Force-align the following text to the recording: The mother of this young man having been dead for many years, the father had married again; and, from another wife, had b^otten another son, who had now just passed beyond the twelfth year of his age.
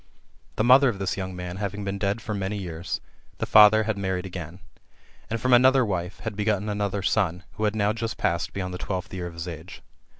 The 0.55 0.63
mother 0.63 0.89
of 0.89 0.97
this 0.97 1.15
young 1.15 1.35
man 1.35 1.57
having 1.57 1.83
been 1.85 1.99
dead 1.99 2.21
for 2.23 2.33
many 2.33 2.57
years, 2.57 3.01
the 3.37 3.45
father 3.45 3.83
had 3.83 3.99
married 3.99 4.25
again; 4.25 4.59
and, 5.29 5.39
from 5.39 5.53
another 5.53 5.85
wife, 5.85 6.21
had 6.21 6.35
b^otten 6.35 6.71
another 6.71 7.03
son, 7.03 7.43
who 7.51 7.65
had 7.65 7.75
now 7.75 7.93
just 7.93 8.17
passed 8.17 8.51
beyond 8.51 8.73
the 8.73 8.79
twelfth 8.79 9.13
year 9.13 9.27
of 9.27 9.35
his 9.35 9.47
age. 9.47 9.83